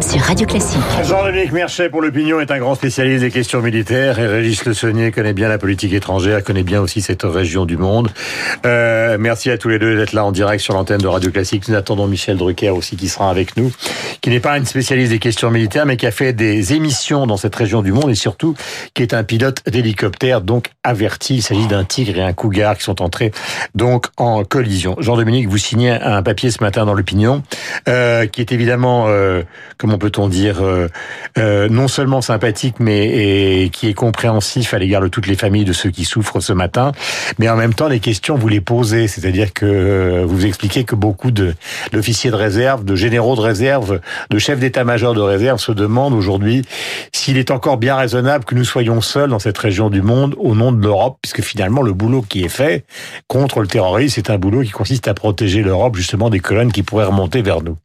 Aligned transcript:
sur 0.00 0.20
Radio 0.20 0.46
Classique. 0.46 0.80
Jean-Dominique 1.04 1.52
Merchet 1.52 1.88
pour 1.88 2.02
l'opinion 2.02 2.40
est 2.40 2.50
un 2.50 2.58
grand 2.58 2.74
spécialiste 2.74 3.22
des 3.22 3.30
questions 3.30 3.60
militaires 3.60 4.18
et 4.18 4.26
Régis 4.26 4.64
Le 4.64 4.74
Saunier 4.74 5.10
connaît 5.10 5.32
bien 5.32 5.48
la 5.48 5.58
politique 5.58 5.92
étrangère, 5.92 6.42
connaît 6.44 6.62
bien 6.62 6.80
aussi 6.80 7.00
cette 7.00 7.22
région 7.22 7.64
du 7.64 7.76
monde. 7.76 8.10
Euh, 8.64 9.16
merci 9.18 9.50
à 9.50 9.58
tous 9.58 9.68
les 9.68 9.78
deux 9.78 9.96
d'être 9.96 10.12
là 10.12 10.24
en 10.24 10.32
direct 10.32 10.62
sur 10.62 10.74
l'antenne 10.74 11.00
de 11.00 11.06
Radio 11.06 11.30
Classique. 11.30 11.68
Nous 11.68 11.74
attendons 11.74 12.06
Michel 12.06 12.36
Drucker 12.36 12.70
aussi 12.70 12.96
qui 12.96 13.08
sera 13.08 13.30
avec 13.30 13.56
nous, 13.56 13.72
qui 14.20 14.30
n'est 14.30 14.40
pas 14.40 14.58
une 14.58 14.66
spécialiste 14.66 15.12
des 15.12 15.18
questions 15.18 15.50
militaires 15.50 15.86
mais 15.86 15.96
qui 15.96 16.06
a 16.06 16.10
fait 16.10 16.32
des 16.32 16.74
émissions 16.74 17.26
dans 17.26 17.36
cette 17.36 17.54
région 17.54 17.82
du 17.82 17.92
monde 17.92 18.10
et 18.10 18.14
surtout 18.14 18.54
qui 18.94 19.02
est 19.02 19.14
un 19.14 19.24
pilote 19.24 19.62
d'hélicoptère 19.66 20.40
donc 20.40 20.70
averti. 20.84 21.36
Il 21.36 21.42
s'agit 21.42 21.66
d'un 21.66 21.84
tigre 21.84 22.18
et 22.18 22.22
un 22.22 22.32
cougar 22.32 22.76
qui 22.76 22.84
sont 22.84 23.00
entrés 23.02 23.32
donc 23.74 24.06
en 24.16 24.44
collision. 24.44 24.96
Jean-Dominique, 24.98 25.48
vous 25.48 25.58
signez 25.58 25.90
un 25.90 26.22
papier 26.22 26.50
ce 26.50 26.62
matin 26.62 26.84
dans 26.84 26.94
l'opinion 26.94 27.42
euh, 27.88 28.26
qui 28.26 28.40
est 28.40 28.52
évidemment 28.52 29.06
euh, 29.08 29.42
comment 29.86 29.98
peut-on 29.98 30.28
dire, 30.28 30.64
euh, 30.64 30.88
euh, 31.38 31.68
non 31.68 31.86
seulement 31.86 32.20
sympathique, 32.20 32.80
mais 32.80 33.62
et, 33.62 33.70
qui 33.70 33.88
est 33.88 33.94
compréhensif 33.94 34.74
à 34.74 34.80
l'égard 34.80 35.00
de 35.00 35.06
toutes 35.06 35.28
les 35.28 35.36
familles 35.36 35.64
de 35.64 35.72
ceux 35.72 35.90
qui 35.90 36.04
souffrent 36.04 36.40
ce 36.40 36.52
matin, 36.52 36.90
mais 37.38 37.48
en 37.48 37.54
même 37.54 37.72
temps, 37.72 37.86
les 37.86 38.00
questions, 38.00 38.34
vous 38.34 38.48
les 38.48 38.60
posez, 38.60 39.06
c'est-à-dire 39.06 39.52
que 39.52 39.64
euh, 39.64 40.24
vous 40.26 40.44
expliquez 40.44 40.82
que 40.82 40.96
beaucoup 40.96 41.30
d'officiers 41.30 42.32
de 42.32 42.34
réserve, 42.34 42.84
de 42.84 42.96
généraux 42.96 43.36
de 43.36 43.42
réserve, 43.42 44.00
de 44.28 44.38
chefs 44.40 44.58
d'état-major 44.58 45.14
de 45.14 45.20
réserve 45.20 45.60
se 45.60 45.70
demandent 45.70 46.14
aujourd'hui 46.14 46.62
s'il 47.12 47.38
est 47.38 47.52
encore 47.52 47.76
bien 47.76 47.94
raisonnable 47.94 48.44
que 48.44 48.56
nous 48.56 48.64
soyons 48.64 49.00
seuls 49.00 49.30
dans 49.30 49.38
cette 49.38 49.58
région 49.58 49.88
du 49.88 50.02
monde 50.02 50.34
au 50.38 50.56
nom 50.56 50.72
de 50.72 50.82
l'Europe, 50.82 51.18
puisque 51.22 51.42
finalement, 51.42 51.82
le 51.82 51.92
boulot 51.92 52.22
qui 52.22 52.42
est 52.42 52.48
fait 52.48 52.84
contre 53.28 53.60
le 53.60 53.68
terrorisme, 53.68 54.14
c'est 54.16 54.30
un 54.30 54.38
boulot 54.38 54.62
qui 54.62 54.70
consiste 54.70 55.06
à 55.06 55.14
protéger 55.14 55.62
l'Europe 55.62 55.94
justement 55.94 56.28
des 56.28 56.40
colonnes 56.40 56.72
qui 56.72 56.82
pourraient 56.82 57.04
remonter 57.04 57.40
vers 57.40 57.62
nous. 57.62 57.76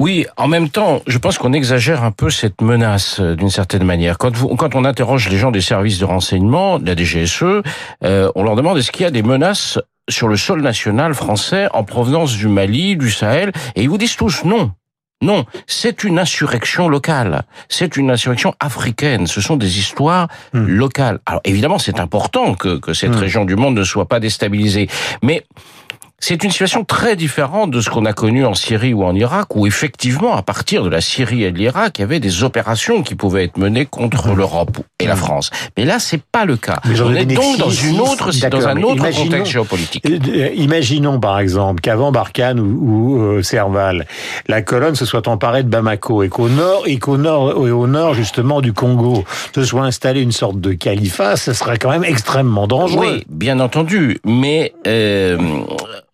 Oui, 0.00 0.24
en 0.38 0.48
même 0.48 0.70
temps, 0.70 1.02
je 1.06 1.18
pense 1.18 1.36
qu'on 1.36 1.52
exagère 1.52 2.04
un 2.04 2.10
peu 2.10 2.30
cette 2.30 2.62
menace 2.62 3.20
euh, 3.20 3.36
d'une 3.36 3.50
certaine 3.50 3.84
manière. 3.84 4.16
Quand, 4.16 4.34
vous, 4.34 4.48
quand 4.56 4.74
on 4.74 4.86
interroge 4.86 5.28
les 5.28 5.36
gens 5.36 5.50
des 5.50 5.60
services 5.60 5.98
de 5.98 6.06
renseignement, 6.06 6.78
de 6.78 6.86
la 6.86 6.96
DGSE, 6.96 7.44
euh, 8.02 8.32
on 8.34 8.42
leur 8.42 8.56
demande 8.56 8.78
est-ce 8.78 8.90
qu'il 8.92 9.02
y 9.02 9.04
a 9.04 9.10
des 9.10 9.22
menaces 9.22 9.78
sur 10.08 10.26
le 10.26 10.38
sol 10.38 10.62
national 10.62 11.12
français 11.12 11.68
en 11.74 11.84
provenance 11.84 12.34
du 12.34 12.48
Mali, 12.48 12.96
du 12.96 13.10
Sahel, 13.10 13.52
et 13.76 13.82
ils 13.82 13.90
vous 13.90 13.98
disent 13.98 14.16
tous 14.16 14.42
non. 14.44 14.72
Non, 15.22 15.44
c'est 15.66 16.02
une 16.02 16.18
insurrection 16.18 16.88
locale, 16.88 17.42
c'est 17.68 17.98
une 17.98 18.10
insurrection 18.10 18.54
africaine, 18.58 19.26
ce 19.26 19.42
sont 19.42 19.58
des 19.58 19.78
histoires 19.78 20.28
hmm. 20.54 20.64
locales. 20.64 21.18
Alors 21.26 21.42
évidemment, 21.44 21.78
c'est 21.78 22.00
important 22.00 22.54
que, 22.54 22.78
que 22.78 22.94
cette 22.94 23.14
hmm. 23.14 23.18
région 23.18 23.44
du 23.44 23.54
monde 23.54 23.74
ne 23.74 23.84
soit 23.84 24.08
pas 24.08 24.18
déstabilisée, 24.18 24.88
mais 25.22 25.44
c'est 26.20 26.44
une 26.44 26.50
situation 26.50 26.84
très 26.84 27.16
différente 27.16 27.70
de 27.70 27.80
ce 27.80 27.90
qu'on 27.90 28.04
a 28.04 28.12
connu 28.12 28.44
en 28.44 28.54
Syrie 28.54 28.94
ou 28.94 29.04
en 29.04 29.14
Irak, 29.14 29.56
où 29.56 29.66
effectivement, 29.66 30.36
à 30.36 30.42
partir 30.42 30.84
de 30.84 30.88
la 30.88 31.00
Syrie 31.00 31.44
et 31.44 31.50
de 31.50 31.58
l'Irak, 31.58 31.98
il 31.98 32.02
y 32.02 32.04
avait 32.04 32.20
des 32.20 32.44
opérations 32.44 33.02
qui 33.02 33.14
pouvaient 33.14 33.44
être 33.44 33.56
menées 33.56 33.86
contre 33.86 34.28
mmh. 34.28 34.36
l'Europe 34.36 34.78
et 34.98 35.06
la 35.06 35.14
mmh. 35.14 35.18
France. 35.18 35.50
Mais 35.76 35.84
là, 35.84 35.98
c'est 35.98 36.22
pas 36.22 36.44
le 36.44 36.56
cas. 36.56 36.80
On 36.84 37.14
est 37.14 37.24
donc 37.24 37.58
dans 37.58 37.70
une 37.70 38.00
autre, 38.00 38.30
dans 38.48 38.68
un 38.68 38.82
autre 38.82 39.10
contexte 39.10 39.52
géopolitique. 39.52 40.06
Euh, 40.06 40.18
euh, 40.28 40.50
imaginons 40.54 41.18
par 41.18 41.38
exemple 41.40 41.80
qu'avant 41.80 42.12
Barkhane 42.12 42.60
ou, 42.60 43.16
ou 43.16 43.22
euh, 43.22 43.42
Serval, 43.42 44.06
la 44.46 44.62
colonne 44.62 44.94
se 44.94 45.04
soit 45.04 45.26
emparée 45.28 45.62
de 45.62 45.68
Bamako 45.68 46.22
et 46.22 46.28
qu'au 46.28 46.48
nord 46.48 46.82
et 46.86 46.98
qu'au 46.98 47.16
nord 47.16 47.66
et 47.66 47.70
au 47.70 47.86
nord 47.86 48.14
justement 48.14 48.60
du 48.60 48.72
Congo 48.72 49.24
se 49.54 49.64
soit 49.64 49.82
installé 49.82 50.20
une 50.20 50.32
sorte 50.32 50.60
de 50.60 50.72
califat, 50.72 51.36
ce 51.36 51.52
serait 51.52 51.78
quand 51.78 51.90
même 51.90 52.04
extrêmement 52.04 52.66
dangereux. 52.66 53.16
Oui, 53.16 53.24
bien 53.28 53.60
entendu, 53.60 54.18
mais 54.24 54.72
euh, 54.86 55.38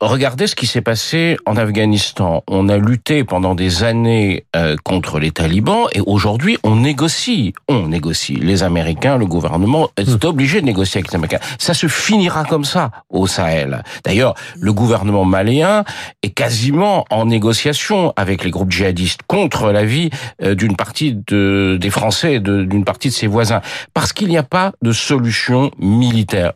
Regardez 0.01 0.47
ce 0.47 0.55
qui 0.55 0.67
s'est 0.67 0.83
passé 0.83 1.39
en 1.47 1.57
Afghanistan. 1.57 2.43
On 2.49 2.69
a 2.69 2.77
lutté 2.77 3.25
pendant 3.25 3.55
des 3.55 3.83
années 3.83 4.45
euh, 4.55 4.77
contre 4.85 5.19
les 5.19 5.31
talibans 5.31 5.87
et 5.93 6.03
aujourd'hui 6.03 6.59
on 6.65 6.77
négocie. 6.77 7.55
On 7.67 7.89
négocie. 7.89 8.37
Les 8.37 8.63
Américains, 8.63 9.17
le 9.17 9.25
gouvernement 9.25 9.89
est 9.97 10.23
hmm. 10.23 10.29
obligé 10.29 10.61
de 10.61 10.67
négocier 10.67 10.99
avec 10.99 11.11
les 11.11 11.17
Américains. 11.17 11.41
Ça 11.59 11.73
se 11.73 11.87
finira 11.87 12.45
comme 12.45 12.67
ça 12.67 12.91
au 13.09 13.27
Sahel. 13.27 13.83
D'ailleurs, 14.05 14.35
le 14.61 14.75
gouvernement 14.75 15.25
malien 15.25 15.85
est 16.23 16.31
quasiment 16.31 17.07
en 17.11 17.25
négociation 17.25 18.13
avec 18.17 18.45
les 18.45 18.51
groupes 18.51 18.71
djihadistes 18.71 19.23
contre 19.27 19.73
la 19.73 19.87
vie 19.87 20.11
euh, 20.43 20.55
d'une 20.55 20.77
partie 20.77 21.15
de, 21.15 21.79
des 21.81 21.91
Français 21.91 22.35
et 22.35 22.41
d'une 22.41 22.85
partie 22.85 23.09
de 23.09 23.15
ses 23.15 23.29
voisins. 23.29 23.63
Parce 23.95 24.13
qu'il 24.13 24.29
n'y 24.29 24.37
a 24.37 24.43
pas 24.43 24.73
de 24.83 24.93
solution 24.93 25.71
militaire. 25.79 26.53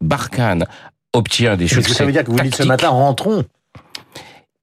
Barkhane 0.00 0.66
obtient 1.14 1.56
des 1.56 1.68
succès. 1.68 1.94
ça 1.94 2.04
veut 2.04 2.12
dire 2.12 2.24
que 2.24 2.30
vous 2.30 2.40
dites 2.40 2.54
ce 2.54 2.62
matin, 2.62 2.90
rentrons? 2.90 3.44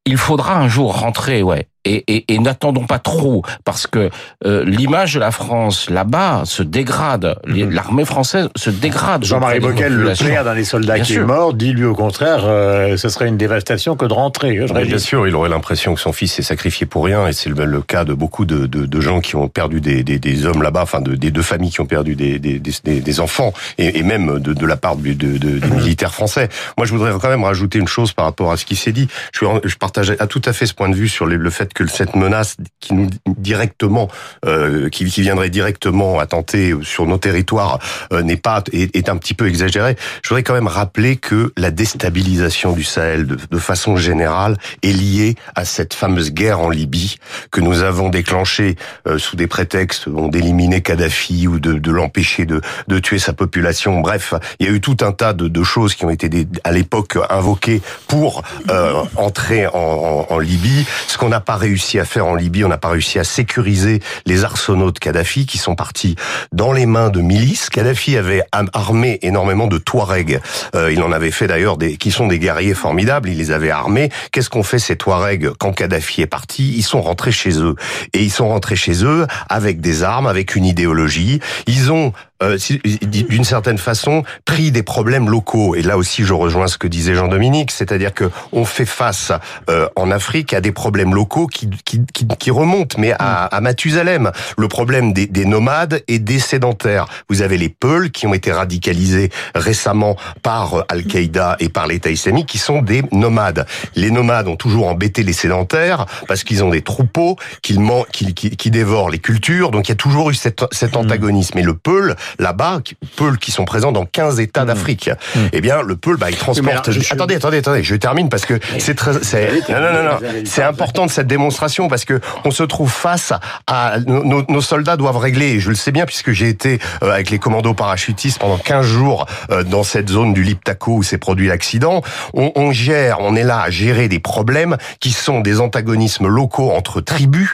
Il 0.05 0.17
faudra 0.17 0.57
un 0.57 0.67
jour 0.67 0.99
rentrer, 0.99 1.43
ouais 1.43 1.67
et, 1.85 2.03
et, 2.07 2.33
et 2.33 2.39
n'attendons 2.39 2.85
pas 2.85 2.99
trop 2.99 3.43
parce 3.65 3.87
que 3.87 4.09
euh, 4.45 4.63
l'image 4.65 5.15
de 5.15 5.19
la 5.19 5.31
France 5.31 5.89
là-bas 5.89 6.43
se 6.45 6.63
dégrade. 6.63 7.35
Mhm. 7.47 7.71
L'armée 7.71 8.05
française 8.05 8.49
se 8.55 8.69
dégrade. 8.69 9.23
Jean-Marie 9.23 9.59
Bockel, 9.59 9.93
le 9.93 10.13
père 10.13 10.43
d'un 10.43 10.55
des 10.55 10.63
soldats 10.63 10.99
qui 10.99 11.15
est 11.15 11.19
mort, 11.19 11.53
dit 11.53 11.73
lui 11.73 11.85
au 11.85 11.95
contraire, 11.95 12.41
euh, 12.45 12.97
ce 12.97 13.09
serait 13.09 13.27
une 13.27 13.37
dévastation 13.37 13.95
que 13.95 14.05
de 14.05 14.13
rentrer. 14.13 14.59
bien 14.67 14.97
sûr, 14.97 15.27
il 15.27 15.35
aurait 15.35 15.49
l'impression 15.49 15.93
que 15.95 15.99
son 15.99 16.13
fils 16.13 16.33
s'est 16.33 16.41
sacrifié 16.41 16.85
pour 16.85 17.05
rien, 17.05 17.27
et 17.27 17.33
c'est 17.33 17.49
le, 17.49 17.65
le, 17.65 17.81
cas 17.81 18.03
de 18.05 18.13
beaucoup 18.13 18.45
de, 18.45 18.67
de, 18.67 18.85
de, 18.85 19.01
gens 19.01 19.21
qui 19.21 19.35
ont 19.35 19.47
perdu 19.47 19.81
des, 19.81 20.03
des, 20.03 20.19
des 20.19 20.45
hommes 20.45 20.61
là-bas, 20.61 20.83
enfin 20.83 21.01
de, 21.01 21.15
des 21.15 21.31
deux 21.31 21.41
familles 21.41 21.71
qui 21.71 21.81
ont 21.81 21.85
perdu 21.85 22.15
des, 22.15 22.39
des, 22.39 22.59
des 22.59 23.19
enfants, 23.19 23.53
et, 23.77 23.99
et, 23.99 24.03
même 24.03 24.39
de, 24.39 24.53
de 24.53 24.65
la 24.65 24.77
part 24.77 24.95
de, 24.95 25.13
des 25.13 25.27
mhm. 25.37 25.75
militaires 25.75 26.13
français. 26.13 26.49
Moi, 26.77 26.85
je 26.85 26.93
voudrais 26.93 27.11
quand 27.19 27.29
même 27.29 27.43
rajouter 27.43 27.79
une 27.79 27.87
chose 27.87 28.13
par 28.13 28.25
rapport 28.25 28.51
à 28.51 28.57
ce 28.57 28.65
qui 28.65 28.75
s'est 28.75 28.91
dit. 28.91 29.07
Je, 29.33 29.45
je 29.63 29.75
partage 29.75 30.11
à 30.11 30.27
tout 30.27 30.41
à 30.45 30.53
fait 30.53 30.65
ce 30.65 30.73
point 30.73 30.89
de 30.89 30.95
vue 30.95 31.09
sur 31.09 31.25
le 31.25 31.49
fait 31.49 31.70
que 31.73 31.87
cette 31.87 32.15
menace 32.15 32.57
qui 32.79 32.93
nous 32.93 33.09
directement, 33.37 34.09
euh, 34.45 34.89
qui, 34.89 35.05
qui, 35.05 35.21
viendrait 35.21 35.49
directement 35.49 36.19
attenter 36.19 36.73
sur 36.83 37.05
nos 37.05 37.17
territoires 37.17 37.79
euh, 38.13 38.21
n'est 38.21 38.37
pas 38.37 38.63
est, 38.71 38.95
est, 38.95 39.09
un 39.09 39.17
petit 39.17 39.33
peu 39.33 39.47
exagérée. 39.47 39.95
Je 40.23 40.29
voudrais 40.29 40.43
quand 40.43 40.53
même 40.53 40.67
rappeler 40.67 41.17
que 41.17 41.53
la 41.57 41.71
déstabilisation 41.71 42.73
du 42.73 42.83
Sahel, 42.83 43.25
de, 43.27 43.37
de 43.49 43.57
façon 43.57 43.95
générale, 43.95 44.57
est 44.83 44.93
liée 44.93 45.35
à 45.55 45.65
cette 45.65 45.93
fameuse 45.93 46.31
guerre 46.31 46.59
en 46.59 46.69
Libye 46.69 47.17
que 47.51 47.61
nous 47.61 47.83
avons 47.83 48.09
déclenchée 48.09 48.75
euh, 49.07 49.17
sous 49.17 49.35
des 49.35 49.47
prétextes 49.47 50.07
d'éliminer 50.09 50.81
Kadhafi 50.81 51.47
ou 51.47 51.59
de, 51.59 51.73
de 51.73 51.91
l'empêcher 51.91 52.45
de, 52.45 52.61
de 52.87 52.99
tuer 52.99 53.19
sa 53.19 53.33
population. 53.33 53.99
Bref, 53.99 54.33
il 54.59 54.65
y 54.65 54.69
a 54.69 54.71
eu 54.71 54.81
tout 54.81 54.97
un 55.01 55.11
tas 55.11 55.33
de, 55.33 55.47
de 55.47 55.63
choses 55.63 55.95
qui 55.95 56.05
ont 56.05 56.09
été 56.09 56.29
des, 56.29 56.47
à 56.63 56.71
l'époque 56.71 57.17
invoquées 57.29 57.81
pour 58.07 58.43
euh, 58.69 59.03
entrer 59.15 59.67
en, 59.67 59.73
en, 59.73 60.27
en 60.29 60.39
Libye. 60.39 60.85
Ce 61.07 61.17
qu'on 61.17 61.29
n'a 61.29 61.41
pas 61.41 61.55
réussi 61.57 61.99
à 61.99 62.05
faire 62.05 62.25
en 62.25 62.35
Libye, 62.35 62.63
on 62.63 62.69
n'a 62.69 62.77
pas 62.77 62.89
réussi 62.89 63.19
à 63.19 63.23
sécuriser 63.23 64.01
les 64.25 64.45
arsenaux 64.45 64.91
de 64.91 64.99
Kadhafi 64.99 65.45
qui 65.45 65.57
sont 65.57 65.75
partis 65.75 66.15
dans 66.51 66.71
les 66.71 66.85
mains 66.85 67.09
de 67.09 67.21
milices. 67.21 67.69
Kadhafi 67.69 68.17
avait 68.17 68.43
armé 68.51 69.19
énormément 69.21 69.67
de 69.67 69.77
Touaregs. 69.77 70.39
Euh, 70.75 70.91
il 70.91 71.01
en 71.01 71.11
avait 71.11 71.31
fait 71.31 71.47
d'ailleurs 71.47 71.77
des 71.77 71.97
qui 71.97 72.11
sont 72.11 72.27
des 72.27 72.39
guerriers 72.39 72.73
formidables. 72.73 73.29
Il 73.29 73.37
les 73.37 73.51
avait 73.51 73.71
armés. 73.71 74.09
Qu'est-ce 74.31 74.49
qu'ont 74.49 74.63
fait 74.63 74.79
ces 74.79 74.95
Touaregs 74.95 75.49
quand 75.59 75.73
Kadhafi 75.73 76.21
est 76.21 76.27
parti? 76.27 76.73
Ils 76.77 76.83
sont 76.83 77.01
rentrés 77.01 77.31
chez 77.31 77.40
et 77.47 78.23
ils 78.23 78.31
sont 78.31 78.47
rentrés 78.47 78.75
chez 78.75 79.03
eux 79.03 79.25
avec 79.49 79.81
des 79.81 80.03
armes, 80.03 80.27
avec 80.27 80.55
une 80.55 80.65
idéologie. 80.65 81.39
Ils 81.67 81.91
ont 81.91 82.13
euh, 82.41 82.57
d'une 83.03 83.43
certaine 83.43 83.77
façon, 83.77 84.23
pris 84.45 84.71
des 84.71 84.83
problèmes 84.83 85.29
locaux. 85.29 85.75
Et 85.75 85.81
là 85.81 85.97
aussi, 85.97 86.23
je 86.23 86.33
rejoins 86.33 86.67
ce 86.67 86.77
que 86.77 86.87
disait 86.87 87.15
Jean-Dominique, 87.15 87.71
c'est-à-dire 87.71 88.13
que 88.13 88.29
on 88.51 88.65
fait 88.65 88.85
face 88.85 89.31
euh, 89.69 89.87
en 89.95 90.11
Afrique 90.11 90.53
à 90.53 90.61
des 90.61 90.71
problèmes 90.71 91.13
locaux 91.13 91.47
qui, 91.47 91.69
qui, 91.85 92.01
qui, 92.13 92.27
qui 92.27 92.51
remontent, 92.51 92.97
mais 92.99 93.13
à, 93.19 93.45
à, 93.45 93.61
Mathusalem. 93.61 94.31
Le 94.57 94.67
problème 94.67 95.13
des, 95.13 95.27
des, 95.27 95.45
nomades 95.45 96.01
et 96.07 96.19
des 96.19 96.39
sédentaires. 96.39 97.05
Vous 97.29 97.41
avez 97.41 97.57
les 97.57 97.69
Peuls 97.69 98.11
qui 98.11 98.27
ont 98.27 98.33
été 98.33 98.51
radicalisés 98.51 99.29
récemment 99.55 100.15
par 100.43 100.75
euh, 100.75 100.83
Al-Qaïda 100.89 101.57
et 101.59 101.69
par 101.69 101.87
l'État 101.87 102.09
islamique, 102.09 102.47
qui 102.47 102.57
sont 102.57 102.81
des 102.81 103.03
nomades. 103.11 103.65
Les 103.95 104.11
nomades 104.11 104.47
ont 104.47 104.55
toujours 104.55 104.87
embêté 104.87 105.23
les 105.23 105.33
sédentaires 105.33 106.05
parce 106.27 106.43
qu'ils 106.43 106.63
ont 106.63 106.69
des 106.69 106.81
troupeaux, 106.81 107.35
qu'ils 107.61 107.79
qui, 108.11 108.33
qui, 108.33 108.71
dévorent 108.71 109.09
les 109.09 109.19
cultures. 109.19 109.71
Donc 109.71 109.87
il 109.87 109.91
y 109.91 109.93
a 109.93 109.95
toujours 109.95 110.29
eu 110.29 110.33
cet, 110.33 110.63
cet 110.71 110.95
mmh. 110.95 110.99
antagonisme. 110.99 111.57
Et 111.57 111.63
le 111.63 111.73
Peul 111.73 112.15
là-bas, 112.39 112.81
Peul 113.15 113.37
qui 113.37 113.51
sont 113.51 113.65
présents 113.65 113.91
dans 113.91 114.05
15 114.05 114.39
États 114.39 114.63
mmh. 114.63 114.67
d'Afrique. 114.67 115.09
Mmh. 115.09 115.39
Eh 115.53 115.61
bien, 115.61 115.81
le 115.81 115.95
Peul, 115.95 116.17
bah, 116.17 116.29
il 116.29 116.37
transporte. 116.37 116.89
Attendez, 117.11 117.35
attendez, 117.35 117.57
attendez, 117.57 117.83
je 117.83 117.95
termine 117.95 118.29
parce 118.29 118.45
que 118.45 118.59
c'est 118.79 118.95
très, 118.95 119.23
c'est 119.23 119.51
non, 119.69 119.79
non, 119.79 120.03
non, 120.03 120.19
c'est 120.45 120.63
important 120.63 121.05
de 121.05 121.11
cette 121.11 121.27
démonstration 121.27 121.87
parce 121.87 122.05
que 122.05 122.19
on 122.45 122.51
se 122.51 122.63
trouve 122.63 122.91
face 122.91 123.33
à 123.67 123.99
nos, 124.05 124.43
nos 124.47 124.61
soldats 124.61 124.97
doivent 124.97 125.17
régler. 125.17 125.51
Et 125.51 125.59
je 125.59 125.69
le 125.69 125.75
sais 125.75 125.91
bien 125.91 126.05
puisque 126.05 126.31
j'ai 126.31 126.49
été 126.49 126.79
euh, 127.03 127.11
avec 127.11 127.29
les 127.29 127.39
commandos 127.39 127.73
parachutistes 127.73 128.39
pendant 128.39 128.57
15 128.57 128.85
jours 128.85 129.25
euh, 129.51 129.63
dans 129.63 129.83
cette 129.83 130.09
zone 130.09 130.33
du 130.33 130.43
Liptako 130.43 130.97
où 130.97 131.03
s'est 131.03 131.17
produit 131.17 131.47
l'accident. 131.47 132.01
On, 132.33 132.51
on 132.55 132.71
gère, 132.71 133.17
on 133.19 133.35
est 133.35 133.43
là 133.43 133.61
à 133.61 133.69
gérer 133.69 134.07
des 134.07 134.19
problèmes 134.19 134.77
qui 134.99 135.11
sont 135.11 135.39
des 135.39 135.59
antagonismes 135.59 136.27
locaux 136.27 136.71
entre 136.71 137.01
tribus 137.01 137.49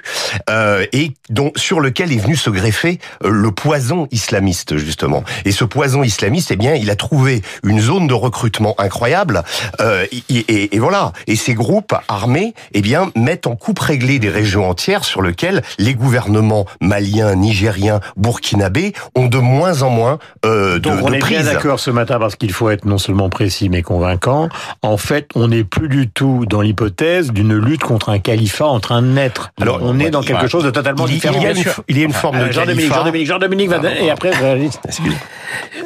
euh, 0.50 0.86
et 0.94 1.12
dont 1.30 1.52
sur 1.56 1.80
lequel 1.80 2.12
est 2.12 2.18
venu 2.18 2.36
se 2.36 2.50
greffer 2.50 3.00
euh, 3.24 3.30
le 3.30 3.52
poison 3.52 4.08
islamiste. 4.12 4.67
Islamiste 4.68 4.78
justement. 4.78 5.24
Et 5.46 5.52
ce 5.52 5.64
poison 5.64 6.04
islamiste, 6.04 6.52
eh 6.52 6.56
bien, 6.56 6.74
il 6.74 6.90
a 6.90 6.96
trouvé 6.96 7.42
une 7.64 7.80
zone 7.80 8.08
de 8.08 8.14
recrutement 8.14 8.76
incroyable. 8.78 9.44
Euh, 9.80 10.06
et, 10.30 10.76
et, 10.76 10.80
voilà. 10.80 11.14
Et 11.28 11.36
ces 11.36 11.54
groupes 11.54 11.94
armés, 12.08 12.54
eh 12.74 12.82
bien, 12.82 13.12
mettent 13.16 13.48
en 13.48 13.56
coupe 13.56 13.80
réglée 13.80 14.20
des 14.20 14.30
régions 14.30 14.70
entières 14.70 15.04
sur 15.04 15.22
lesquelles 15.22 15.62
les 15.78 15.94
gouvernements 15.94 16.66
maliens, 16.82 17.36
nigériens, 17.36 18.00
burkinabés 18.16 18.94
ont 19.16 19.28
de 19.28 19.38
moins 19.38 19.82
en 19.82 19.90
moins 19.90 20.20
euh, 20.46 20.76
de, 20.76 20.80
Donc 20.80 21.00
on 21.04 21.14
est 21.14 21.24
bien 21.24 21.44
d'accord 21.44 21.80
ce 21.80 21.92
matin 21.92 22.20
parce 22.20 22.36
qu'il 22.36 22.52
faut 22.52 22.70
être 22.70 22.86
non 22.86 22.98
seulement 22.98 23.30
précis 23.30 23.70
mais 23.70 23.82
convaincant. 23.82 24.50
En 24.82 24.98
fait, 24.98 25.30
on 25.36 25.50
n'est 25.50 25.64
plus 25.64 25.90
du 25.90 26.10
tout 26.10 26.46
dans 26.48 26.62
l'hypothèse 26.62 27.32
d'une 27.32 27.56
lutte 27.56 27.84
contre 27.84 28.10
un 28.10 28.20
califat 28.20 28.66
en 28.66 28.80
train 28.80 29.02
de 29.02 29.08
naître. 29.08 29.52
Alors 29.62 29.80
on 29.82 30.00
est 30.00 30.10
dans 30.10 30.22
quelque 30.22 30.48
chose 30.48 30.64
de 30.64 30.72
totalement 30.72 31.06
différent. 31.06 31.36
Il 31.38 31.44
y 31.44 31.48
a 31.48 31.52
une, 31.52 31.64
il 31.88 31.98
y 31.98 32.02
a 32.02 32.06
une 32.06 32.14
forme 32.14 32.40
de 32.40 32.52
Jean-Dominique, 32.52 32.94
Jean-Dominique, 32.94 33.28
Jean-Dominique 33.28 33.70
va 33.70 33.78
et 33.96 34.10
après 34.10 34.32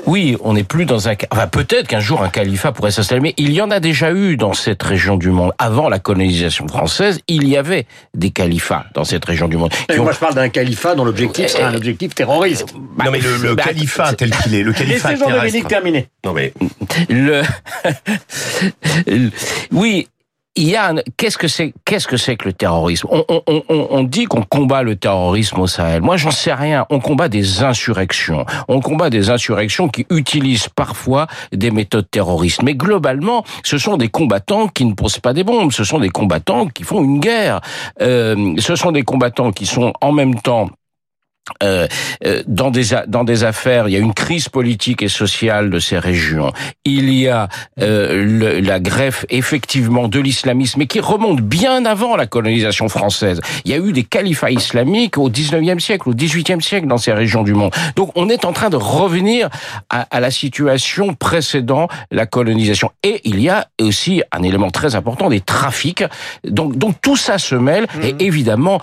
oui, 0.05 0.37
on 0.41 0.53
n'est 0.53 0.63
plus 0.63 0.85
dans 0.85 1.07
un. 1.07 1.13
Enfin, 1.31 1.47
peut-être 1.47 1.87
qu'un 1.87 1.99
jour 1.99 2.23
un 2.23 2.29
califat 2.29 2.71
pourrait 2.71 2.91
s'installer, 2.91 3.21
mais 3.21 3.33
il 3.37 3.51
y 3.53 3.61
en 3.61 3.71
a 3.71 3.79
déjà 3.79 4.11
eu 4.11 4.37
dans 4.37 4.53
cette 4.53 4.81
région 4.81 5.17
du 5.17 5.29
monde. 5.29 5.51
Avant 5.57 5.89
la 5.89 5.99
colonisation 5.99 6.67
française, 6.67 7.19
il 7.27 7.47
y 7.47 7.57
avait 7.57 7.85
des 8.15 8.31
califats 8.31 8.85
dans 8.93 9.03
cette 9.03 9.23
région 9.25 9.47
du 9.47 9.57
monde. 9.57 9.71
Moi, 9.95 10.11
je 10.11 10.19
parle 10.19 10.35
d'un 10.35 10.49
califat 10.49 10.95
dont 10.95 11.05
l'objectif 11.05 11.47
serait 11.47 11.63
un 11.63 11.75
objectif 11.75 12.15
terroriste. 12.15 12.73
Bah, 12.97 13.05
non, 13.05 13.11
mais 13.11 13.19
le, 13.19 13.55
bah, 13.55 13.63
califat 13.63 14.13
tel 14.13 14.31
qu'il 14.31 14.55
est, 14.55 14.63
le 14.63 14.73
califat 14.73 15.11
Laissez 15.11 15.23
Jean-Dominique 15.23 15.67
terminer. 15.67 16.07
Non, 16.25 16.33
mais 16.33 16.53
le. 17.09 17.41
oui, 19.71 20.07
il 20.55 20.67
y 20.67 20.75
a 20.75 20.93
qu'est-ce 21.15 21.37
que 21.37 21.47
c'est 21.47 21.73
qu'est-ce 21.85 22.07
que 22.07 22.17
c'est 22.17 22.35
que 22.35 22.45
le 22.45 22.53
terrorisme? 22.53 23.07
On, 23.09 23.23
on, 23.29 23.41
on, 23.47 23.87
on 23.89 24.03
dit 24.03 24.25
qu'on 24.25 24.41
combat 24.41 24.83
le 24.83 24.95
terrorisme 24.97 25.59
au 25.59 25.67
Sahel. 25.67 26.01
Moi, 26.01 26.17
j'en 26.17 26.31
sais 26.31 26.53
rien. 26.53 26.85
On 26.89 26.99
combat 26.99 27.29
des 27.29 27.63
insurrections. 27.63 28.45
On 28.67 28.81
combat 28.81 29.09
des 29.09 29.29
insurrections 29.29 29.87
qui 29.87 30.05
utilisent 30.09 30.67
parfois 30.67 31.27
des 31.53 31.71
méthodes 31.71 32.09
terroristes. 32.11 32.63
Mais 32.63 32.75
globalement, 32.75 33.45
ce 33.63 33.77
sont 33.77 33.95
des 33.95 34.09
combattants 34.09 34.67
qui 34.67 34.85
ne 34.85 34.93
posent 34.93 35.19
pas 35.19 35.33
des 35.33 35.43
bombes. 35.43 35.71
Ce 35.71 35.85
sont 35.85 35.99
des 35.99 36.09
combattants 36.09 36.67
qui 36.67 36.83
font 36.83 37.01
une 37.01 37.19
guerre. 37.19 37.61
Euh, 38.01 38.53
ce 38.57 38.75
sont 38.75 38.91
des 38.91 39.03
combattants 39.03 39.51
qui 39.51 39.65
sont 39.65 39.93
en 40.01 40.11
même 40.11 40.35
temps 40.35 40.69
euh, 41.63 41.87
euh, 42.25 42.43
dans 42.47 42.71
des 42.71 42.83
dans 43.07 43.23
des 43.23 43.43
affaires, 43.43 43.87
il 43.87 43.93
y 43.93 43.95
a 43.95 43.99
une 43.99 44.13
crise 44.13 44.49
politique 44.49 45.01
et 45.01 45.07
sociale 45.07 45.69
de 45.69 45.79
ces 45.79 45.99
régions. 45.99 46.51
Il 46.85 47.13
y 47.13 47.27
a 47.27 47.49
euh, 47.79 48.61
la 48.61 48.79
greffe 48.79 49.25
effectivement 49.29 50.07
de 50.07 50.19
l'islamisme, 50.19 50.79
mais 50.79 50.87
qui 50.87 50.99
remonte 50.99 51.41
bien 51.41 51.85
avant 51.85 52.15
la 52.15 52.27
colonisation 52.27 52.89
française. 52.89 53.41
Il 53.65 53.71
y 53.71 53.73
a 53.73 53.77
eu 53.77 53.91
des 53.91 54.03
califats 54.03 54.51
islamiques 54.51 55.17
au 55.17 55.29
19e 55.29 55.79
siècle, 55.79 56.09
au 56.09 56.13
18e 56.13 56.61
siècle 56.61 56.87
dans 56.87 56.97
ces 56.97 57.13
régions 57.13 57.43
du 57.43 57.53
monde. 57.53 57.71
Donc 57.95 58.11
on 58.15 58.29
est 58.29 58.45
en 58.45 58.53
train 58.53 58.69
de 58.69 58.77
revenir 58.77 59.49
à, 59.89 60.01
à 60.11 60.19
la 60.19 60.31
situation 60.31 61.13
précédant 61.13 61.87
la 62.11 62.25
colonisation. 62.25 62.91
Et 63.03 63.21
il 63.23 63.39
y 63.39 63.49
a 63.49 63.67
aussi 63.79 64.23
un 64.31 64.43
élément 64.43 64.71
très 64.71 64.95
important 64.95 65.29
des 65.29 65.41
trafics. 65.41 66.03
Donc 66.43 66.77
donc 66.77 66.95
tout 67.01 67.15
ça 67.15 67.37
se 67.37 67.55
mêle 67.55 67.87
et 68.03 68.13
mmh. 68.13 68.17
évidemment 68.19 68.81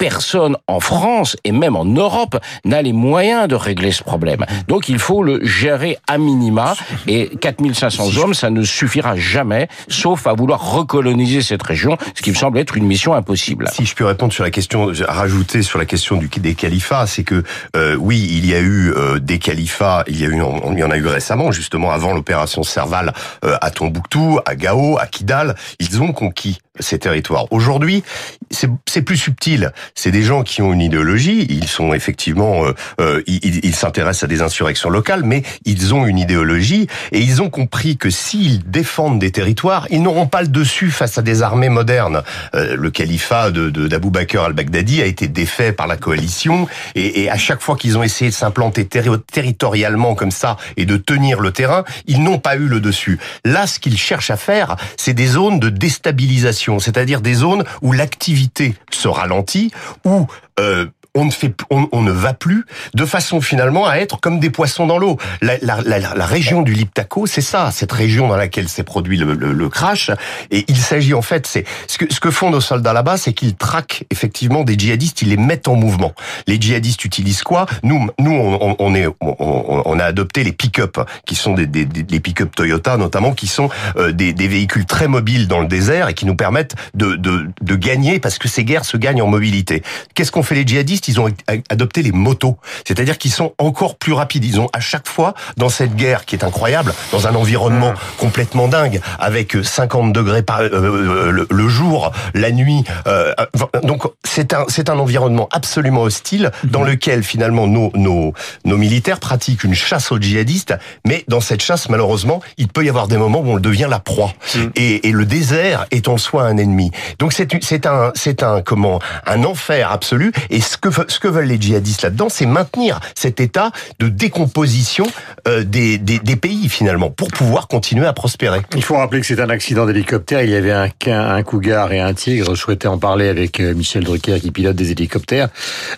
personne 0.00 0.56
en 0.66 0.80
France 0.80 1.36
et 1.44 1.52
même 1.52 1.76
en 1.76 1.84
Europe 1.84 2.40
n'a 2.64 2.80
les 2.80 2.94
moyens 2.94 3.46
de 3.46 3.54
régler 3.54 3.92
ce 3.92 4.02
problème. 4.02 4.46
Donc 4.66 4.88
il 4.88 4.98
faut 4.98 5.22
le 5.22 5.44
gérer 5.44 5.98
à 6.08 6.16
minima 6.16 6.74
et 7.06 7.28
4500 7.36 8.16
hommes, 8.16 8.32
ça 8.32 8.48
ne 8.48 8.62
suffira 8.62 9.14
jamais, 9.16 9.68
sauf 9.88 10.26
à 10.26 10.32
vouloir 10.32 10.72
recoloniser 10.72 11.42
cette 11.42 11.62
région, 11.62 11.98
ce 12.14 12.22
qui 12.22 12.30
me 12.30 12.34
semble 12.34 12.58
être 12.58 12.78
une 12.78 12.86
mission 12.86 13.12
impossible. 13.12 13.68
Si 13.74 13.84
je 13.84 13.94
peux 13.94 14.06
répondre 14.06 14.32
sur 14.32 14.42
la 14.42 14.50
question, 14.50 14.90
rajouter 15.06 15.62
sur 15.62 15.78
la 15.78 15.84
question 15.84 16.16
du, 16.16 16.28
des 16.28 16.54
califats, 16.54 17.06
c'est 17.06 17.24
que 17.24 17.44
euh, 17.76 17.94
oui, 17.96 18.26
il 18.30 18.46
y 18.46 18.54
a 18.54 18.60
eu 18.60 18.92
euh, 18.92 19.18
des 19.18 19.38
califats, 19.38 20.04
il 20.06 20.18
y 20.18 20.24
a 20.24 20.28
eu, 20.28 20.42
il 20.72 20.78
y 20.78 20.82
en 20.82 20.90
a 20.90 20.96
eu 20.96 21.06
récemment, 21.06 21.52
justement 21.52 21.90
avant 21.90 22.14
l'opération 22.14 22.62
Serval 22.62 23.12
euh, 23.44 23.58
à 23.60 23.70
Tombouctou, 23.70 24.40
à 24.46 24.54
Gao, 24.56 24.96
à 24.98 25.06
Kidal, 25.06 25.56
ils 25.78 26.00
ont 26.00 26.12
conquis 26.14 26.58
ces 26.78 26.98
territoires. 26.98 27.46
Aujourd'hui, 27.50 28.02
c'est 28.50 29.02
plus 29.02 29.16
subtil. 29.16 29.72
C'est 29.94 30.10
des 30.10 30.22
gens 30.22 30.42
qui 30.42 30.62
ont 30.62 30.72
une 30.72 30.80
idéologie. 30.80 31.46
Ils 31.50 31.68
sont 31.68 31.94
effectivement, 31.94 32.64
euh, 32.64 32.72
euh 33.00 33.22
ils 33.26 33.74
s'intéressent 33.74 34.24
à 34.24 34.26
des 34.26 34.42
insurrections 34.42 34.90
locales, 34.90 35.22
mais 35.24 35.42
ils 35.64 35.94
ont 35.94 36.06
une 36.06 36.18
idéologie 36.18 36.86
et 37.12 37.20
ils 37.20 37.42
ont 37.42 37.50
compris 37.50 37.96
que 37.96 38.10
s'ils 38.10 38.68
défendent 38.70 39.18
des 39.18 39.30
territoires, 39.30 39.86
ils 39.90 40.02
n'auront 40.02 40.26
pas 40.26 40.42
le 40.42 40.48
dessus 40.48 40.90
face 40.90 41.18
à 41.18 41.22
des 41.22 41.42
armées 41.42 41.68
modernes. 41.68 42.22
Euh, 42.54 42.76
le 42.76 42.90
califat 42.90 43.50
de 43.50 43.70
d'Abou 43.70 44.10
Bakr 44.10 44.44
al-Baghdadi 44.44 45.02
a 45.02 45.06
été 45.06 45.28
défait 45.28 45.72
par 45.72 45.86
la 45.86 45.96
coalition 45.96 46.68
et, 46.94 47.22
et 47.22 47.30
à 47.30 47.36
chaque 47.36 47.60
fois 47.60 47.76
qu'ils 47.76 47.98
ont 47.98 48.02
essayé 48.02 48.30
de 48.30 48.34
s'implanter 48.34 48.86
territorialement 48.86 50.14
comme 50.14 50.30
ça 50.30 50.56
et 50.76 50.86
de 50.86 50.96
tenir 50.96 51.40
le 51.40 51.52
terrain, 51.52 51.84
ils 52.06 52.22
n'ont 52.22 52.38
pas 52.38 52.56
eu 52.56 52.66
le 52.66 52.80
dessus. 52.80 53.18
Là, 53.44 53.66
ce 53.66 53.78
qu'ils 53.78 53.98
cherchent 53.98 54.30
à 54.30 54.36
faire, 54.36 54.76
c'est 54.96 55.14
des 55.14 55.26
zones 55.26 55.60
de 55.60 55.68
déstabilisation 55.68 56.40
c'est-à-dire 56.78 57.20
des 57.20 57.34
zones 57.34 57.64
où 57.82 57.92
l'activité 57.92 58.74
se 58.90 59.08
ralentit, 59.08 59.70
où 60.04 60.26
euh, 60.58 60.86
on 61.14 61.24
ne 61.24 61.30
fait, 61.30 61.52
on, 61.70 62.02
ne 62.02 62.12
va 62.12 62.34
plus 62.34 62.64
de 62.94 63.04
façon 63.04 63.40
finalement 63.40 63.86
à 63.86 63.96
être 63.96 64.20
comme 64.20 64.38
des 64.38 64.50
poissons 64.50 64.86
dans 64.86 64.98
l'eau. 64.98 65.16
La, 65.42 65.56
la, 65.60 65.80
la, 65.82 66.26
région 66.26 66.62
du 66.62 66.72
Liptako, 66.72 67.26
c'est 67.26 67.40
ça, 67.40 67.70
cette 67.72 67.90
région 67.90 68.28
dans 68.28 68.36
laquelle 68.36 68.68
s'est 68.68 68.84
produit 68.84 69.16
le, 69.16 69.34
le, 69.34 69.68
crash. 69.68 70.10
Et 70.50 70.64
il 70.68 70.76
s'agit 70.76 71.14
en 71.14 71.22
fait, 71.22 71.46
c'est 71.46 71.64
ce 71.88 71.98
que, 71.98 72.12
ce 72.12 72.20
que 72.20 72.30
font 72.30 72.50
nos 72.50 72.60
soldats 72.60 72.92
là-bas, 72.92 73.16
c'est 73.16 73.32
qu'ils 73.32 73.56
traquent 73.56 74.04
effectivement 74.10 74.62
des 74.62 74.78
djihadistes, 74.78 75.22
ils 75.22 75.30
les 75.30 75.36
mettent 75.36 75.68
en 75.68 75.74
mouvement. 75.74 76.12
Les 76.46 76.60
djihadistes 76.60 77.04
utilisent 77.04 77.42
quoi? 77.42 77.66
Nous, 77.82 78.08
nous, 78.18 78.32
on, 78.32 78.76
on 78.78 78.94
est, 78.94 79.06
on, 79.20 79.98
a 79.98 80.04
adopté 80.04 80.44
les 80.44 80.52
pick-up, 80.52 80.98
qui 81.26 81.34
sont 81.34 81.54
des, 81.54 81.66
des, 81.66 81.84
des 81.84 82.20
pick-up 82.20 82.54
Toyota 82.54 82.96
notamment, 82.96 83.32
qui 83.32 83.48
sont 83.48 83.68
euh, 83.96 84.12
des, 84.12 84.32
des, 84.32 84.48
véhicules 84.48 84.86
très 84.86 85.08
mobiles 85.08 85.48
dans 85.48 85.60
le 85.60 85.66
désert 85.66 86.08
et 86.08 86.14
qui 86.14 86.26
nous 86.26 86.36
permettent 86.36 86.74
de, 86.94 87.16
de, 87.16 87.48
de 87.60 87.74
gagner 87.74 88.20
parce 88.20 88.38
que 88.38 88.48
ces 88.48 88.64
guerres 88.64 88.84
se 88.84 88.96
gagnent 88.96 89.22
en 89.22 89.28
mobilité. 89.28 89.82
Qu'est-ce 90.14 90.32
qu'on 90.32 90.42
fait 90.42 90.54
les 90.54 90.66
djihadistes? 90.66 90.99
Ils 91.08 91.20
ont 91.20 91.28
adopté 91.68 92.02
les 92.02 92.12
motos. 92.12 92.56
C'est-à-dire 92.86 93.18
qu'ils 93.18 93.32
sont 93.32 93.54
encore 93.58 93.96
plus 93.96 94.12
rapides. 94.12 94.44
Ils 94.44 94.60
ont 94.60 94.68
à 94.72 94.80
chaque 94.80 95.08
fois, 95.08 95.34
dans 95.56 95.68
cette 95.68 95.94
guerre 95.94 96.24
qui 96.24 96.34
est 96.36 96.44
incroyable, 96.44 96.92
dans 97.12 97.26
un 97.26 97.34
environnement 97.34 97.94
ah. 97.96 98.00
complètement 98.18 98.68
dingue, 98.68 99.00
avec 99.18 99.56
50 99.62 100.12
degrés 100.12 100.42
par, 100.42 100.60
euh, 100.60 100.70
euh, 100.72 101.46
le, 101.48 101.68
jour, 101.68 102.12
la 102.34 102.50
nuit. 102.50 102.84
Euh, 103.06 103.34
donc 103.82 104.02
c'est 104.24 104.54
un, 104.54 104.64
c'est 104.68 104.90
un 104.90 104.98
environnement 104.98 105.48
absolument 105.52 106.02
hostile 106.02 106.50
dans 106.64 106.80
mhm. 106.80 106.88
lequel 106.88 107.22
finalement 107.22 107.66
nos, 107.66 107.90
nos, 107.94 108.32
nos 108.64 108.76
militaires 108.76 109.20
pratiquent 109.20 109.64
une 109.64 109.74
chasse 109.74 110.12
aux 110.12 110.18
djihadistes. 110.18 110.74
Mais 111.06 111.24
dans 111.28 111.40
cette 111.40 111.62
chasse, 111.62 111.88
malheureusement, 111.88 112.40
il 112.56 112.68
peut 112.68 112.84
y 112.84 112.88
avoir 112.88 113.08
des 113.08 113.16
moments 113.16 113.40
où 113.40 113.50
on 113.50 113.58
devient 113.58 113.88
la 113.88 113.98
proie. 113.98 114.32
Mhm. 114.54 114.72
Et, 114.76 115.08
et 115.08 115.12
le 115.12 115.26
désert 115.26 115.86
est 115.90 116.08
en 116.08 116.18
soi 116.18 116.44
un 116.44 116.56
ennemi. 116.56 116.90
Donc 117.18 117.32
c'est, 117.32 117.62
c'est 117.62 117.86
un, 117.86 118.12
c'est 118.14 118.42
un, 118.42 118.62
comment, 118.62 119.00
un 119.26 119.44
enfer 119.44 119.90
absolu. 119.90 120.32
Et 120.50 120.60
ce 120.60 120.76
que 120.76 120.89
ce 121.08 121.18
que 121.18 121.28
veulent 121.28 121.46
les 121.46 121.60
djihadistes 121.60 122.02
là-dedans, 122.02 122.28
c'est 122.28 122.46
maintenir 122.46 123.00
cet 123.14 123.40
état 123.40 123.70
de 123.98 124.08
décomposition 124.08 125.06
euh, 125.48 125.64
des, 125.64 125.98
des, 125.98 126.18
des, 126.18 126.36
pays 126.36 126.68
finalement 126.68 127.10
pour 127.10 127.28
pouvoir 127.28 127.68
continuer 127.68 128.06
à 128.06 128.12
prospérer. 128.12 128.60
Il 128.74 128.82
faut 128.82 128.96
rappeler 128.96 129.20
que 129.20 129.26
c'est 129.26 129.40
un 129.40 129.50
accident 129.50 129.86
d'hélicoptère. 129.86 130.42
Il 130.42 130.50
y 130.50 130.54
avait 130.54 130.72
un, 130.72 130.88
un 131.06 131.42
cougar 131.42 131.92
et 131.92 132.00
un 132.00 132.14
tigre. 132.14 132.54
Je 132.54 132.60
souhaitais 132.60 132.88
en 132.88 132.98
parler 132.98 133.28
avec 133.28 133.60
euh, 133.60 133.74
Michel 133.74 134.04
Drucker 134.04 134.40
qui 134.40 134.50
pilote 134.50 134.76
des 134.76 134.90
hélicoptères 134.90 135.48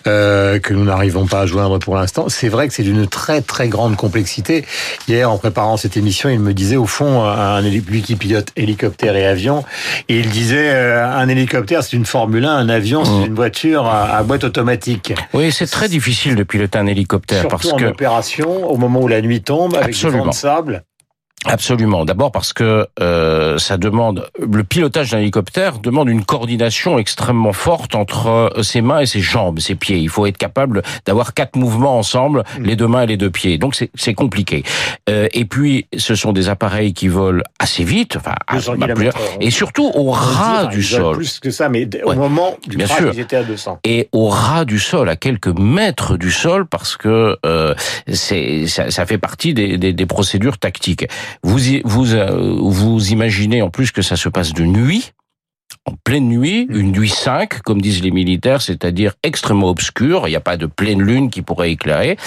euh, 0.07 0.59
que 0.59 0.73
nous 0.73 0.83
n'arrivons 0.83 1.25
pas 1.25 1.41
à 1.41 1.45
joindre 1.45 1.79
pour 1.79 1.95
l'instant. 1.95 2.29
C'est 2.29 2.49
vrai 2.49 2.67
que 2.67 2.73
c'est 2.73 2.83
d'une 2.83 3.07
très 3.07 3.41
très 3.41 3.67
grande 3.67 3.95
complexité. 3.95 4.65
Hier, 5.07 5.29
en 5.29 5.37
préparant 5.37 5.77
cette 5.77 5.97
émission, 5.97 6.29
il 6.29 6.39
me 6.39 6.53
disait 6.53 6.75
au 6.75 6.85
fond, 6.85 7.23
un, 7.23 7.61
lui 7.61 8.01
qui 8.01 8.15
pilote 8.15 8.49
hélicoptère 8.55 9.15
et 9.15 9.25
avion, 9.25 9.63
et 10.09 10.19
il 10.19 10.29
disait 10.29 10.69
euh, 10.71 11.05
un 11.05 11.27
hélicoptère 11.27 11.83
c'est 11.83 11.95
une 11.95 12.05
Formule 12.05 12.45
1, 12.45 12.51
un 12.51 12.69
avion 12.69 13.05
c'est 13.05 13.11
mmh. 13.11 13.25
une 13.25 13.35
voiture 13.35 13.85
à, 13.85 14.17
à 14.17 14.23
boîte 14.23 14.43
automatique. 14.43 14.82
Oui, 15.33 15.51
c'est 15.51 15.67
très 15.67 15.89
difficile 15.89 16.35
de 16.35 16.43
piloter 16.43 16.77
un 16.77 16.87
hélicoptère 16.87 17.41
Surtout 17.41 17.55
parce 17.57 17.73
en 17.73 17.77
que 17.77 17.85
opération, 17.85 18.69
au 18.69 18.77
moment 18.77 19.01
où 19.01 19.07
la 19.07 19.21
nuit 19.21 19.41
tombe, 19.41 19.75
avec 19.75 19.89
Absolument. 19.89 20.19
du 20.19 20.25
vent 20.25 20.29
de 20.31 20.35
sable. 20.35 20.83
Absolument. 21.45 22.05
D'abord 22.05 22.31
parce 22.31 22.53
que 22.53 22.87
euh, 22.99 23.57
ça 23.57 23.77
demande 23.77 24.27
le 24.39 24.63
pilotage 24.63 25.11
d'un 25.11 25.19
hélicoptère 25.19 25.79
demande 25.79 26.09
une 26.09 26.23
coordination 26.23 26.97
extrêmement 26.99 27.53
forte 27.53 27.95
entre 27.95 28.27
euh, 28.27 28.63
ses 28.63 28.81
mains 28.81 28.99
et 28.99 29.05
ses 29.05 29.21
jambes, 29.21 29.59
ses 29.59 29.75
pieds. 29.75 29.97
Il 29.97 30.09
faut 30.09 30.25
être 30.25 30.37
capable 30.37 30.81
d'avoir 31.05 31.33
quatre 31.33 31.55
mouvements 31.55 31.97
ensemble, 31.97 32.43
mm. 32.59 32.63
les 32.63 32.75
deux 32.75 32.87
mains 32.87 33.03
et 33.03 33.07
les 33.07 33.17
deux 33.17 33.29
pieds. 33.29 33.57
Donc 33.57 33.75
c'est 33.93 34.13
compliqué. 34.13 34.63
Euh, 35.09 35.27
et 35.33 35.45
puis 35.45 35.87
ce 35.97 36.15
sont 36.15 36.33
des 36.33 36.49
appareils 36.49 36.93
qui 36.93 37.07
volent 37.07 37.43
assez 37.59 37.83
vite, 37.83 38.15
enfin 38.15 38.35
plus, 38.95 39.09
et 39.41 39.51
surtout 39.51 39.91
au 39.93 40.11
ras 40.11 40.67
du 40.67 40.83
sol. 40.83 41.15
Plus 41.15 41.39
que 41.39 41.51
ça, 41.51 41.69
mais 41.69 41.87
au 42.03 42.13
moment 42.13 42.57
du 42.67 42.77
Bien 42.77 42.87
sûr. 42.87 43.11
ils 43.13 43.19
étaient 43.19 43.37
à 43.37 43.43
200. 43.43 43.79
Et 43.83 44.09
au 44.11 44.27
ras 44.27 44.65
du 44.65 44.79
sol, 44.79 45.09
à 45.09 45.15
quelques 45.15 45.47
mètres 45.47 46.17
du 46.17 46.31
sol, 46.31 46.65
parce 46.65 46.97
que 46.97 47.37
euh, 47.45 47.75
c'est 48.11 48.67
ça, 48.67 48.91
ça, 48.91 49.05
fait 49.05 49.17
partie 49.17 49.53
des, 49.53 49.77
des, 49.77 49.93
des 49.93 50.05
procédures 50.05 50.57
tactiques. 50.57 51.07
Vous, 51.41 51.59
vous, 51.83 52.13
euh, 52.13 52.57
vous 52.59 53.11
imaginez 53.11 53.61
en 53.61 53.69
plus 53.69 53.91
que 53.91 54.01
ça 54.01 54.15
se 54.15 54.29
passe 54.29 54.53
de 54.53 54.63
nuit 54.63 55.13
en 55.85 55.93
pleine 56.03 56.29
nuit, 56.29 56.65
une 56.69 56.91
nuit 56.91 57.09
5, 57.09 57.61
comme 57.61 57.81
disent 57.81 58.01
les 58.03 58.11
militaires, 58.11 58.61
c'est-à-dire 58.61 59.13
extrêmement 59.21 59.69
obscure, 59.69 60.27
il 60.27 60.29
n'y 60.29 60.37
a 60.37 60.41
pas 60.41 60.55
de 60.55 60.65
pleine 60.65 61.01
lune 61.01 61.29
qui 61.29 61.41
pourrait 61.41 61.71
éclairer, 61.71 62.17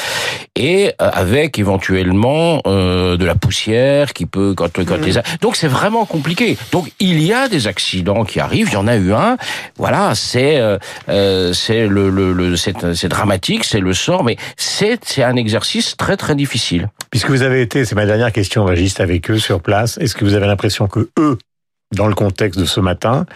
et 0.57 0.93
euh, 1.01 1.11
avec 1.13 1.59
éventuellement 1.59 2.61
euh, 2.67 3.17
de 3.17 3.25
la 3.25 3.35
poussière 3.35 4.13
qui 4.13 4.27
peut 4.27 4.55
quand, 4.55 4.85
quand 4.85 4.99
les 5.05 5.15
donc 5.41 5.57
c'est 5.57 5.69
vraiment 5.69 6.05
compliqué. 6.05 6.59
Donc 6.71 6.93
il 7.01 7.23
y 7.23 7.33
a 7.33 7.49
des 7.49 7.67
accidents 7.67 8.25
qui 8.25 8.41
arrivent, 8.41 8.69
il 8.69 8.75
y 8.75 8.77
en 8.77 8.89
a 8.89 8.97
eu 8.97 9.13
un, 9.15 9.39
voilà, 9.77 10.15
c'est 10.15 10.59
euh, 10.59 11.53
c'est 11.55 11.87
le, 11.87 12.11
le, 12.11 12.33
le 12.35 12.57
c'est 12.57 13.09
dramatique, 13.09 13.65
c'est 13.65 13.81
le 13.81 13.95
sort, 13.95 14.23
mais 14.23 14.37
c'est 14.57 15.03
c'est 15.05 15.23
un 15.23 15.37
exercice 15.37 15.97
très 15.97 16.19
très 16.19 16.35
difficile. 16.35 16.91
Puisque 17.11 17.31
vous 17.31 17.43
avez 17.43 17.63
été, 17.63 17.87
c'est 17.87 17.95
ma 17.95 18.05
dernière 18.05 18.33
question, 18.33 18.67
Régiste, 18.67 19.01
avec 19.01 19.31
eux 19.31 19.39
sur 19.39 19.63
place, 19.63 19.97
est-ce 19.99 20.15
que 20.15 20.25
vous 20.25 20.35
avez 20.35 20.47
l'impression 20.47 20.89
que 20.89 21.09
eux 21.19 21.39
dans 21.95 22.09
le 22.09 22.15
contexte 22.15 22.59
de 22.59 22.65
ce 22.65 22.81
matin, 22.81 23.27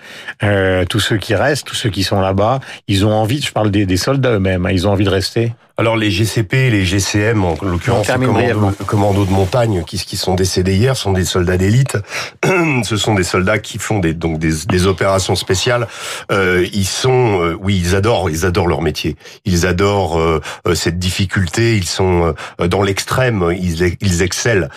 euh, 0.42 0.84
tous 0.84 1.00
ceux 1.00 1.18
qui 1.18 1.34
restent, 1.34 1.66
tous 1.66 1.76
ceux 1.76 1.90
qui 1.90 2.02
sont 2.02 2.20
là-bas, 2.20 2.60
ils 2.88 3.06
ont 3.06 3.12
envie, 3.12 3.40
je 3.40 3.52
parle 3.52 3.70
des, 3.70 3.86
des 3.86 3.96
soldats 3.96 4.32
eux-mêmes, 4.32 4.66
hein, 4.66 4.70
ils 4.72 4.88
ont 4.88 4.92
envie 4.92 5.04
de 5.04 5.10
rester 5.10 5.52
alors 5.80 5.96
les 5.96 6.10
GCP, 6.10 6.68
les 6.68 6.84
GCM, 6.84 7.42
en 7.42 7.56
l'occurrence 7.62 8.06
les 8.06 8.26
commandos, 8.26 8.72
commando 8.84 9.24
de 9.24 9.30
montagne, 9.30 9.82
qui, 9.86 9.96
qui 9.96 10.18
sont 10.18 10.34
décédés 10.34 10.76
hier, 10.76 10.94
sont 10.94 11.12
des 11.12 11.24
soldats 11.24 11.56
d'élite. 11.56 11.96
Ce 12.84 12.98
sont 12.98 13.14
des 13.14 13.22
soldats 13.24 13.58
qui 13.58 13.78
font 13.78 13.98
des, 13.98 14.12
donc 14.12 14.38
des, 14.38 14.52
des 14.68 14.86
opérations 14.86 15.36
spéciales. 15.36 15.88
Euh, 16.32 16.66
ils 16.74 16.84
sont, 16.84 17.40
euh, 17.40 17.56
oui, 17.58 17.80
ils 17.82 17.96
adorent, 17.96 18.28
ils 18.28 18.44
adorent 18.44 18.66
leur 18.66 18.82
métier. 18.82 19.16
Ils 19.46 19.64
adorent 19.64 20.20
euh, 20.20 20.42
euh, 20.68 20.74
cette 20.74 20.98
difficulté. 20.98 21.78
Ils 21.78 21.88
sont 21.88 22.34
dans 22.58 22.82
l'extrême. 22.82 23.50
Ils, 23.58 23.96
ils 24.02 24.20
excellent 24.20 24.68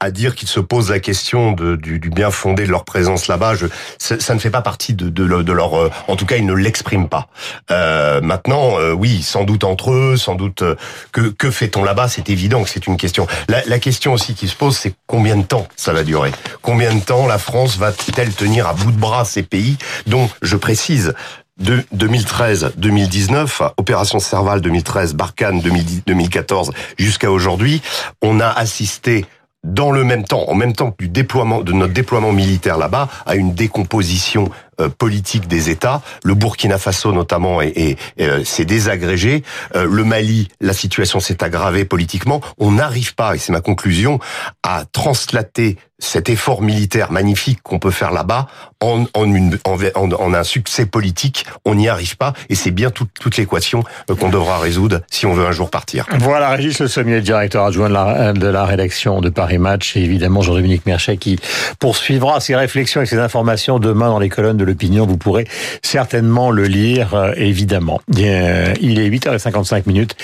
à 0.00 0.10
dire 0.10 0.34
qu'ils 0.34 0.48
se 0.48 0.60
posent 0.60 0.90
la 0.90 1.00
question 1.00 1.52
de, 1.52 1.76
du, 1.76 1.98
du, 1.98 2.10
bien 2.10 2.30
fondé 2.30 2.64
de 2.64 2.70
leur 2.70 2.84
présence 2.84 3.26
là-bas, 3.26 3.54
ça, 3.98 4.20
ça, 4.20 4.34
ne 4.34 4.38
fait 4.38 4.50
pas 4.50 4.62
partie 4.62 4.94
de, 4.94 5.08
de, 5.08 5.42
de 5.42 5.52
leur... 5.52 5.74
Euh, 5.78 5.90
en 6.06 6.16
tout 6.16 6.26
cas, 6.26 6.36
ils 6.36 6.46
ne 6.46 6.52
l'expriment 6.52 7.08
pas. 7.08 7.28
Euh, 7.70 8.20
maintenant, 8.20 8.78
euh, 8.78 8.92
oui, 8.92 9.22
sans 9.22 9.44
doute 9.44 9.64
entre 9.64 9.92
eux, 9.92 10.16
sans 10.16 10.34
doute... 10.36 10.62
Euh, 10.62 10.76
que, 11.12 11.22
que 11.30 11.50
fait-on 11.50 11.82
là-bas? 11.82 12.08
C'est 12.08 12.30
évident 12.30 12.62
que 12.62 12.70
c'est 12.70 12.86
une 12.86 12.96
question. 12.96 13.26
La, 13.48 13.64
la, 13.64 13.78
question 13.78 14.12
aussi 14.12 14.34
qui 14.34 14.46
se 14.46 14.54
pose, 14.54 14.76
c'est 14.76 14.94
combien 15.06 15.36
de 15.36 15.42
temps 15.42 15.66
ça 15.76 15.92
va 15.92 16.04
durer? 16.04 16.30
Combien 16.62 16.94
de 16.94 17.00
temps 17.00 17.26
la 17.26 17.38
France 17.38 17.76
va-t-elle 17.76 18.32
tenir 18.32 18.68
à 18.68 18.74
bout 18.74 18.92
de 18.92 18.98
bras 18.98 19.24
ces 19.24 19.42
pays 19.42 19.78
dont, 20.06 20.28
je 20.42 20.56
précise, 20.56 21.14
de 21.58 21.84
2013-2019, 21.96 23.72
Opération 23.76 24.20
Serval 24.20 24.60
2013, 24.60 25.14
Barkhane 25.14 25.60
2014, 25.60 26.70
jusqu'à 26.98 27.30
aujourd'hui, 27.30 27.82
on 28.22 28.40
a 28.40 28.48
assisté 28.48 29.26
dans 29.64 29.90
le 29.90 30.04
même 30.04 30.24
temps, 30.24 30.48
en 30.48 30.54
même 30.54 30.72
temps 30.72 30.94
du 30.98 31.08
déploiement 31.08 31.62
de 31.62 31.72
notre 31.72 31.92
déploiement 31.92 32.32
militaire 32.32 32.78
là-bas, 32.78 33.08
à 33.26 33.34
une 33.34 33.54
décomposition 33.54 34.50
euh, 34.80 34.88
politique 34.88 35.48
des 35.48 35.70
États. 35.70 36.02
Le 36.22 36.34
Burkina 36.34 36.78
Faso 36.78 37.12
notamment 37.12 37.60
s'est 37.60 37.96
euh, 38.20 38.64
désagrégé. 38.64 39.42
Euh, 39.74 39.86
le 39.90 40.04
Mali, 40.04 40.48
la 40.60 40.72
situation 40.72 41.18
s'est 41.18 41.42
aggravée 41.42 41.84
politiquement. 41.84 42.40
On 42.58 42.72
n'arrive 42.72 43.14
pas, 43.16 43.34
et 43.34 43.38
c'est 43.38 43.52
ma 43.52 43.60
conclusion, 43.60 44.20
à 44.62 44.84
translater 44.84 45.76
cet 45.98 46.30
effort 46.30 46.62
militaire 46.62 47.10
magnifique 47.10 47.60
qu'on 47.62 47.78
peut 47.78 47.90
faire 47.90 48.12
là-bas 48.12 48.46
en, 48.80 49.06
en, 49.14 49.24
une, 49.34 49.58
en, 49.64 49.76
en, 50.12 50.34
un 50.34 50.44
succès 50.44 50.86
politique, 50.86 51.44
on 51.64 51.74
n'y 51.74 51.88
arrive 51.88 52.16
pas 52.16 52.34
et 52.48 52.54
c'est 52.54 52.70
bien 52.70 52.90
toute, 52.90 53.36
l'équation 53.36 53.82
qu'on 54.06 54.30
devra 54.30 54.58
résoudre 54.58 55.00
si 55.10 55.26
on 55.26 55.34
veut 55.34 55.46
un 55.46 55.52
jour 55.52 55.70
partir. 55.70 56.06
Voilà, 56.20 56.50
Régis 56.50 56.78
Le 56.78 56.88
Sommier, 56.88 57.20
directeur 57.20 57.64
adjoint 57.64 57.88
de 57.88 57.94
la, 57.94 58.32
de 58.32 58.46
la 58.46 58.64
rédaction 58.64 59.20
de 59.20 59.28
Paris 59.28 59.58
Match 59.58 59.96
et 59.96 60.00
évidemment 60.00 60.40
Jean-Dominique 60.40 60.86
Merchet 60.86 61.16
qui 61.16 61.38
poursuivra 61.78 62.40
ses 62.40 62.54
réflexions 62.56 63.02
et 63.02 63.06
ses 63.06 63.18
informations 63.18 63.78
demain 63.78 64.08
dans 64.08 64.18
les 64.18 64.28
colonnes 64.28 64.56
de 64.56 64.64
l'opinion. 64.64 65.06
Vous 65.06 65.18
pourrez 65.18 65.46
certainement 65.82 66.50
le 66.50 66.64
lire, 66.64 67.14
euh, 67.14 67.32
évidemment. 67.36 68.00
il 68.08 68.24
est 68.24 69.10
8h55 69.10 69.82
minutes. 69.86 70.16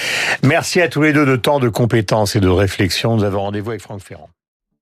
Merci 0.43 0.81
à 0.81 0.89
tous 0.89 1.03
les 1.03 1.13
deux 1.13 1.27
de 1.27 1.37
temps, 1.37 1.59
de 1.59 1.69
compétences 1.69 2.37
et 2.37 2.41
de 2.41 2.49
réflexion. 2.49 3.17
Nous 3.17 3.25
avons 3.25 3.43
rendez-vous 3.43 3.71
avec 3.71 3.83
Franck 3.83 4.01
Ferrand. 4.01 4.29